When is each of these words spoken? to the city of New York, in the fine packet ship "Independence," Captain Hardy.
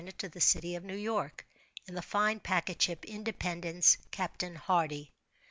to 0.17 0.27
the 0.27 0.41
city 0.41 0.73
of 0.73 0.83
New 0.83 0.95
York, 0.97 1.45
in 1.85 1.93
the 1.93 2.01
fine 2.01 2.39
packet 2.39 2.81
ship 2.81 3.05
"Independence," 3.05 3.99
Captain 4.09 4.55
Hardy. 4.55 5.11